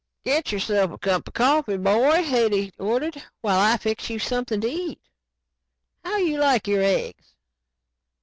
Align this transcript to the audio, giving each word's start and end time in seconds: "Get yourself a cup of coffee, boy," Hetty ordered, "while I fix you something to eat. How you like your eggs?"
"Get 0.25 0.51
yourself 0.51 0.89
a 0.93 0.97
cup 0.97 1.27
of 1.27 1.35
coffee, 1.35 1.77
boy," 1.77 2.23
Hetty 2.23 2.73
ordered, 2.79 3.21
"while 3.41 3.59
I 3.59 3.77
fix 3.77 4.09
you 4.09 4.17
something 4.17 4.59
to 4.61 4.67
eat. 4.67 4.99
How 6.03 6.17
you 6.17 6.39
like 6.39 6.67
your 6.67 6.81
eggs?" 6.81 7.35